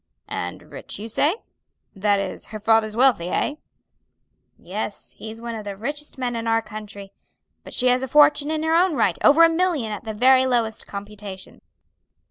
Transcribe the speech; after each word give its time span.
"And 0.27 0.63
rich 0.63 0.97
you 0.97 1.07
say? 1.07 1.35
that 1.95 2.19
is 2.19 2.47
her 2.47 2.57
father's 2.57 2.95
wealthy, 2.95 3.27
eh?" 3.29 3.53
"Yes, 4.57 5.11
he's 5.15 5.39
one 5.39 5.53
of 5.53 5.63
the 5.63 5.77
richest 5.77 6.17
men 6.17 6.35
in 6.35 6.47
our 6.47 6.63
county, 6.63 7.13
but 7.63 7.71
she 7.75 7.85
has 7.85 8.01
a 8.01 8.07
fortune 8.07 8.49
in 8.49 8.63
her 8.63 8.73
own 8.73 8.95
right, 8.95 9.19
over 9.23 9.43
a 9.43 9.47
million 9.49 9.91
at 9.91 10.03
the 10.03 10.15
very 10.15 10.47
lowest 10.47 10.87
computation." 10.87 11.61